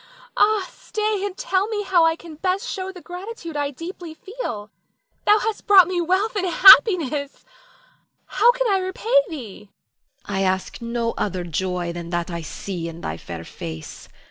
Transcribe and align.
Nina. 0.01 0.31
Ah, 0.37 0.67
stay 0.73 1.23
and 1.23 1.37
tell 1.37 1.67
me 1.67 1.83
how 1.83 2.15
can 2.15 2.31
I 2.31 2.35
best 2.37 2.67
show 2.67 2.91
the 2.91 3.01
gratitude 3.03 3.55
I 3.55 3.69
deeply 3.69 4.15
feel. 4.15 4.71
Thou 5.27 5.37
hast 5.37 5.67
brought 5.67 5.87
me 5.87 6.01
wealth 6.01 6.35
and 6.35 6.47
happiness, 6.47 7.45
how 8.25 8.51
can 8.51 8.65
I 8.71 8.79
repay 8.79 9.13
thee? 9.29 9.69
Hagar. 10.25 10.35
I 10.35 10.41
ask 10.41 10.81
no 10.81 11.11
other 11.19 11.43
joy 11.43 11.93
than 11.93 12.09
that 12.09 12.31
I 12.31 12.41
see 12.41 12.89
in 12.89 13.01
thy 13.01 13.17
fair 13.17 13.43
face. 13.43 14.09